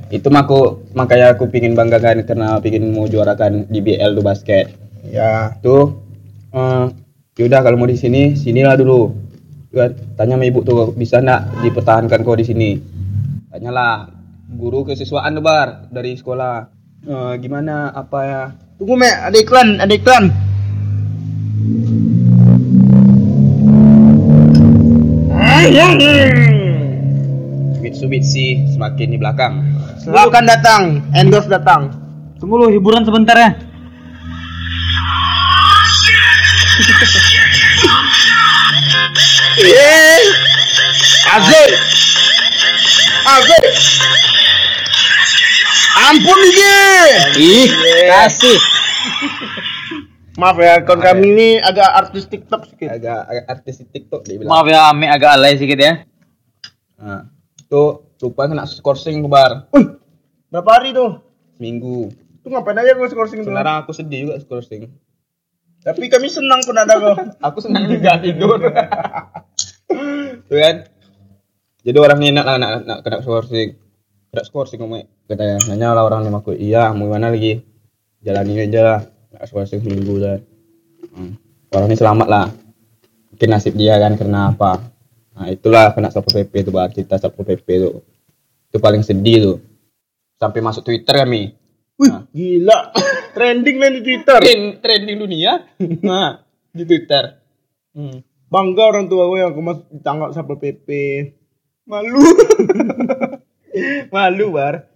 [0.06, 4.70] Itu aku makanya aku pingin banggakan karena pingin mau juarakan di BL tuh basket.
[5.06, 5.54] ya.
[5.62, 5.98] Tuh,
[6.54, 6.86] eh
[7.36, 9.12] yaudah kalau mau di sini, sinilah dulu.
[9.70, 12.70] Tuh, tanya sama ibu tuh bisa nggak dipertahankan kau di sini?
[13.50, 14.15] Tanyalah
[14.46, 16.70] guru kesiswaan tuh bar dari sekolah.
[17.06, 18.42] Eh, gimana apa ya?
[18.78, 20.30] Tunggu me, ada iklan, ada iklan.
[27.82, 29.66] Mitsubishi semakin di belakang.
[30.02, 30.82] Silakan datang,
[31.14, 31.90] endorse datang.
[32.38, 33.50] Tunggu lu hiburan sebentar ya.
[39.56, 40.20] Eh,
[41.32, 41.70] Azir,
[43.24, 43.64] Azir.
[46.06, 46.74] Ampun ini.
[47.42, 47.68] Ih,
[48.06, 48.58] kasih.
[50.36, 52.92] Maaf ya, kawan kami ini agak artis TikTok sedikit.
[52.92, 54.52] Agak, agak artis TikTok dia bilang.
[54.52, 55.92] Maaf ya, Ame agak alay sedikit ya.
[57.00, 57.26] Nah,
[57.66, 60.00] tuh lupa kena skorsing tuh bar Wih,
[60.48, 61.20] berapa hari tuh?
[61.56, 62.12] seminggu.
[62.44, 63.48] Tuh ngapain aja gue scoring tuh?
[63.48, 64.92] Sebenarnya aku sedih juga skorsing.
[65.82, 67.16] Tapi kami senang pun ada kok.
[67.46, 68.58] Aku senang juga tidur.
[70.50, 70.76] Tuh kan.
[71.86, 73.78] Jadi orangnya enak lah nak, nak kena skorsing.
[74.36, 75.00] Kena skorsing kamu
[75.32, 75.56] katanya.
[75.64, 76.52] Nanya lah orang sama aku.
[76.52, 77.56] Iya, mau gimana lagi?
[78.20, 79.00] Jalani aja lah.
[79.32, 80.44] Kena skorsing seminggu dan.
[81.16, 81.40] Hmm.
[81.72, 82.52] Orangnya selamat lah.
[83.32, 84.92] Mungkin nasib dia kan karena apa?
[85.40, 87.90] Nah itulah kena satpol pp itu bar cerita satpol pp itu.
[88.68, 89.56] Itu paling sedih tuh.
[90.36, 91.56] Sampai masuk Twitter kami.
[91.96, 92.92] Wih, gila.
[93.40, 94.36] Trending lah di Twitter.
[94.36, 95.64] Trend, trending dunia.
[96.04, 96.44] Nah,
[96.76, 97.40] di Twitter.
[97.96, 98.20] Hmm.
[98.52, 100.88] Bangga orang tua gue yang kemas ditangkap satpol pp.
[101.88, 102.20] Malu.
[104.14, 104.88] Malu bar.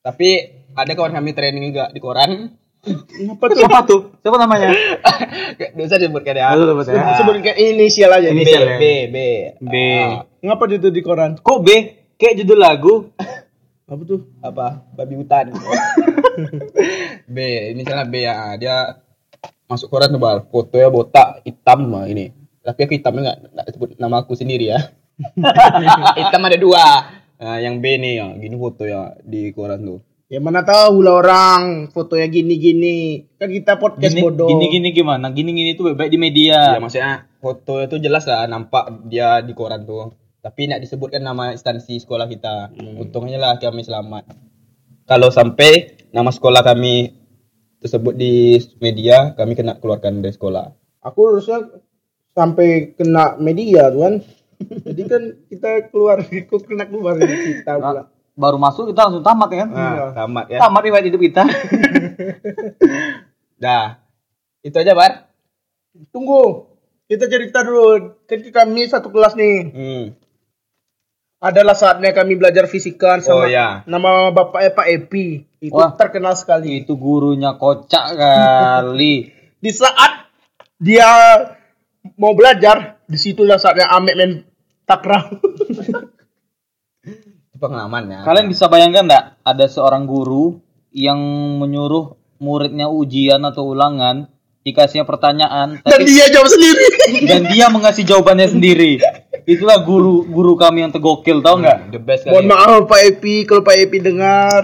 [0.00, 0.28] Tapi
[0.72, 2.56] ada kawan kami training juga di koran.
[2.80, 3.58] Apa tuh?
[3.60, 4.00] Siapa tuh?
[4.24, 4.72] Siapa namanya?
[5.76, 6.08] Dosa ya.
[6.08, 7.12] Disebut ya.
[7.20, 8.28] Sebutkan kayak inisial aja.
[8.32, 8.76] B, Inisial ya.
[8.80, 9.16] B, B.
[9.60, 9.74] B.
[10.00, 11.36] Ah, Ngapa itu di koran?
[11.36, 11.68] Kok B?
[12.16, 12.94] Kayak judul lagu.
[13.90, 14.22] Apa tuh?
[14.38, 14.86] apa?
[14.94, 15.50] Babi hutan.
[17.26, 17.36] B,
[17.74, 18.54] ini salah B ya.
[18.54, 19.02] Dia
[19.66, 20.46] masuk koran tuh bar.
[20.46, 22.30] Fotonya botak, hitam mah ini.
[22.62, 24.78] Tapi aku hitamnya nggak sebut nama aku sendiri ya.
[26.16, 26.86] hitam ada dua.
[27.40, 30.00] Nah, yang B nih ya, gini foto ya di koran tuh.
[30.30, 33.26] Ya mana tahu lah orang fotonya gini-gini.
[33.34, 34.46] Kan kita podcast Gini, bodoh.
[34.46, 35.34] gini gini gimana?
[35.34, 36.76] Gini gini tuh baik di media.
[36.76, 40.14] Ya maksudnya foto itu jelas lah nampak dia di koran tuh.
[40.38, 42.70] Tapi nak disebutkan nama instansi sekolah kita.
[42.78, 44.30] Untungnya lah kami selamat.
[45.10, 47.10] Kalau sampai nama sekolah kami
[47.82, 50.70] tersebut di media, kami kena keluarkan dari sekolah.
[51.02, 51.66] Aku harusnya
[52.38, 54.22] sampai kena media tuan.
[54.60, 58.12] Jadi kan kita keluar, kok kena keluar dari kita pula.
[58.36, 59.68] Baru masuk kita langsung tamat ya kan?
[59.68, 60.58] Nah, tamat ya.
[60.60, 61.42] Tamat riwayat hidup kita.
[63.64, 64.00] Dah.
[64.60, 65.28] Itu aja, Bar.
[66.12, 66.68] Tunggu,
[67.08, 68.16] kita cerita dulu.
[68.24, 69.56] Kan kami satu kelas nih.
[69.72, 70.04] Hmm.
[71.40, 73.80] Adalah saatnya kami belajar fisika Oh, sama ya.
[73.88, 75.26] nama bapaknya Pak Epi.
[75.60, 75.96] Itu Wah.
[75.96, 76.84] terkenal sekali.
[76.84, 79.32] Itu gurunya kocak kali.
[79.64, 80.28] Di saat
[80.80, 81.08] dia
[82.16, 84.32] mau belajar, di situlah saatnya Amek main
[84.90, 85.30] takraw.
[87.00, 88.18] Itu pengalaman ya.
[88.26, 90.58] Kalian bisa bayangkan nggak ada seorang guru
[90.90, 91.18] yang
[91.62, 94.26] menyuruh muridnya ujian atau ulangan
[94.60, 96.84] dikasihnya pertanyaan Dan tapi dia jawab sendiri.
[97.30, 98.98] dan dia mengasih jawabannya sendiri.
[99.48, 101.94] Itulah guru guru kami yang tegokil tau nggak?
[101.94, 102.32] The best kali.
[102.34, 104.62] Mohon maaf Pak Epi kalau Pak Epi dengar.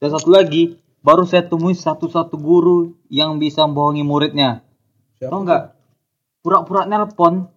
[0.00, 4.64] Dan satu lagi baru saya temui satu-satu guru yang bisa membohongi muridnya.
[5.20, 5.62] Tahu nggak?
[6.44, 7.48] Pura-pura nelpon,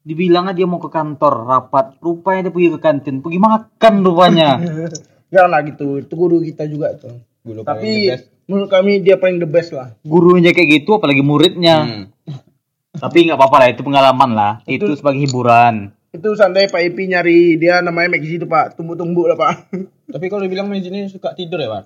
[0.00, 4.56] dibilangnya dia mau ke kantor rapat, rupanya dia pergi ke kantin, pergi makan rupanya.
[5.32, 6.00] Janganlah gitu.
[6.02, 7.20] Itu guru kita juga tuh.
[7.44, 9.94] Guru paling the Tapi menurut kami dia paling the best lah.
[10.02, 11.76] Gurunya kayak gitu, apalagi muridnya.
[11.86, 12.04] Hmm.
[13.02, 14.52] Tapi nggak apa-apa lah, itu pengalaman lah.
[14.66, 15.94] Itu sebagai hiburan.
[16.10, 18.74] Itu santai Pak Ipi nyari dia namanya Maxi itu Pak.
[18.74, 19.54] Tumbuk-tumbuk lah Pak.
[20.14, 21.84] Tapi kalau dibilang di sini suka tidur ya, Pak?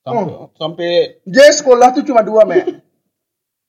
[0.00, 0.48] Sampai, Oh.
[0.58, 2.82] sampai Dia sekolah tuh cuma dua, Mek.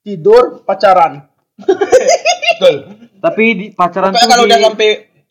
[0.01, 1.29] Tidur, pacaran.
[1.61, 3.00] betul.
[3.21, 4.89] Tapi di pacaran Pokoknya tuh kalau di, udah sampai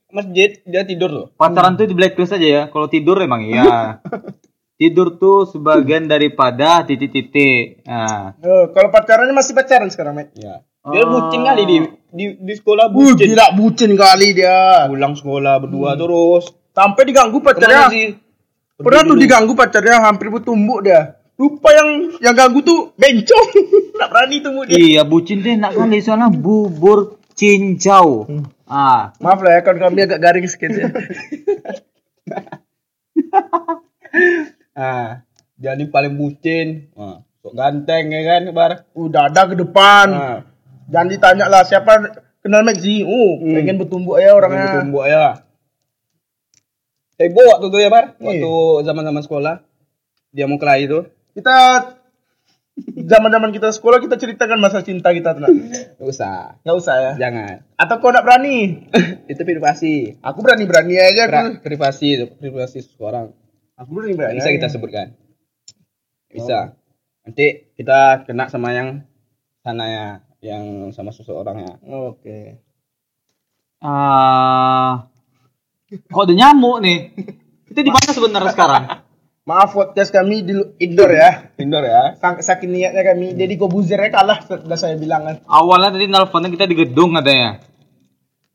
[0.09, 1.26] masjid dia tidur loh.
[1.35, 2.62] pacaran tuh di blacklist aja ya.
[2.66, 3.98] Kalau tidur emang iya.
[4.81, 7.85] tidur tuh sebagian daripada titik-titik.
[7.85, 10.33] Nah, Eh, kalau pacarannya masih pacaran sekarang, Mek.
[10.35, 10.64] Iya.
[10.83, 11.12] Dia Oh.
[11.12, 11.76] bucin kali di
[12.11, 13.26] di, di sekolah Uh, bucin.
[13.29, 14.88] gila bucin kali dia.
[14.88, 16.48] Pulang sekolah berdua terus.
[16.70, 17.92] Sampai diganggu pacarnya.
[17.92, 18.16] sih?
[18.74, 21.20] Pernah tuh diganggu pacarnya hampir bertumbuk dia.
[21.37, 23.48] Lupa yang yang ganggu tuh bencong.
[23.92, 24.76] Nggak berani tumbuk dia.
[24.79, 28.29] iya bucin tuh enak kali soalnya bubur cincau.
[28.68, 30.88] Ah, Maaf lah ya kan kami agak garing sedikit ya.
[34.72, 35.22] Ah,
[35.55, 36.88] jadi paling bucin.
[36.94, 38.72] Ah, sok ganteng ya kan, Bar.
[38.92, 40.07] Udah ada ke depan.
[40.11, 40.38] Ah,
[40.90, 43.07] Jangan ditanya lah siapa kenal Maxi.
[43.07, 43.55] Oh, Hmm.
[43.55, 44.81] pengen bertumbuk ya orangnya.
[44.81, 45.38] tumbuh ya.
[47.14, 48.05] Heboh waktu itu ya, Bar.
[48.16, 48.24] Iya.
[48.24, 48.53] Waktu
[48.88, 49.55] zaman-zaman sekolah.
[50.31, 51.00] Dia mau kelahi itu.
[51.37, 51.57] Kita
[52.87, 55.57] zaman-zaman kita sekolah kita ceritakan masa cinta kita tenang.
[55.99, 56.57] Gak usah.
[56.62, 57.12] Nggak usah ya.
[57.19, 57.55] Jangan.
[57.75, 58.87] Atau kau nggak berani?
[59.33, 60.16] itu privasi.
[60.21, 61.51] Aku berani-berani aja Pri- aku.
[61.64, 63.33] privasi itu, privasi seseorang.
[63.75, 64.38] Aku berani-berani.
[64.38, 65.16] Bisa kita sebutkan.
[66.31, 66.77] Bisa.
[67.27, 69.03] Nanti kita kena sama yang
[69.61, 70.07] sana ya,
[70.40, 71.75] yang sama seseorang ya.
[71.85, 72.61] Oke.
[73.81, 75.09] ah,
[75.88, 76.99] kok ada nyamuk nih?
[77.64, 78.85] Itu di mana sebenarnya sekarang?
[79.40, 81.31] Maaf podcast kami di indoor ya.
[81.57, 82.03] Indoor ya.
[82.14, 83.33] Sang- Saking niatnya kami.
[83.33, 85.37] Jadi Kobuzernya kalah sudah saya bilang kan.
[85.48, 87.57] Awalnya tadi nelponnya kita di gedung katanya.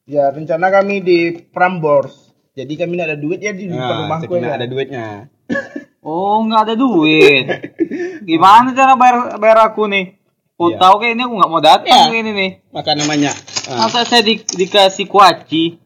[0.05, 1.17] Ya rencana kami di
[1.49, 2.13] Prambors.
[2.53, 4.57] Jadi kami ada duit ya di Nah, rumahku sekiranya ya.
[4.57, 5.05] ada duitnya.
[6.05, 7.45] Oh, nggak ada duit.
[8.21, 10.21] Gimana cara bayar bayar aku nih?
[10.53, 10.77] Oh, Iya.
[10.77, 12.51] tahu kayak ini aku nggak mau datang kayak ini nih.
[12.69, 13.33] Maka namanya.
[13.65, 15.81] Masa saya di- dikasih kuaci?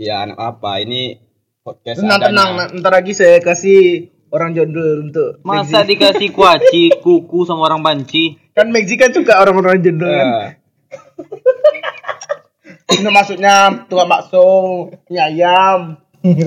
[0.00, 0.80] ya anak apa?
[0.80, 1.12] Ini
[1.60, 2.50] podcast Tenang tenang.
[2.80, 8.38] Ntar lagi saya kasih orang jodoh untuk Masa dikasih kuaci, kuku sama orang banci?
[8.50, 10.28] kan Maxi kan suka orang-orang jodoh kan.
[10.28, 10.48] Eh,
[12.90, 15.94] Ini maksudnya tukang bakso, mie ayam.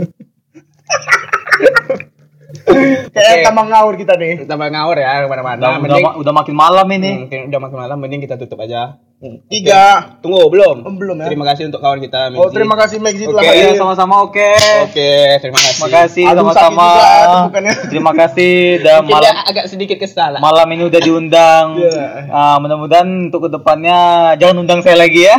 [3.13, 4.45] Kayak tambang ngawur kita nih.
[4.45, 5.58] kita ngawur ya ke mana-mana.
[5.58, 7.12] Udah, udah, Mending, udah makin malam ini.
[7.26, 8.99] Hmm, udah makin malam, mending kita tutup aja.
[9.48, 10.20] Tiga.
[10.20, 10.84] Tunggu belum?
[10.84, 11.32] Oh, belum ya.
[11.32, 12.36] Terima kasih untuk kawan kita.
[12.36, 13.80] Oh terima kasih Maxi telah Oke, Oke, hadir.
[13.80, 14.50] sama-sama oke.
[14.84, 15.80] Oke, terima kasih.
[15.80, 16.90] Terima kasih sama-sama.
[17.24, 17.74] temukannya.
[17.94, 20.32] Terima kasih udah Mungkin malam agak sedikit kesal.
[20.44, 21.66] malam ini udah diundang.
[21.84, 22.28] Iya.
[22.32, 24.00] Ah, mudah-mudahan untuk ke depannya
[24.36, 25.36] jangan undang saya lagi ya.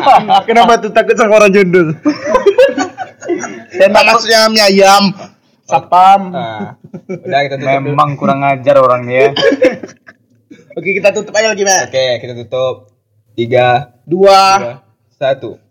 [0.48, 1.94] Kenapa tuh takut sama orang jodoh?
[3.70, 5.14] saya maksudnya mie ayam,
[5.62, 6.34] sapam.
[6.34, 6.74] Nah,
[7.06, 7.70] udah kita tutup.
[7.70, 7.86] dulu.
[7.86, 9.30] memang kurang ajar orangnya.
[10.74, 11.86] Oke kita tutup aja lagi Mas.
[11.86, 12.97] Oke, kita tutup.
[13.38, 14.82] Tiga, Dua.
[15.14, 15.62] satu.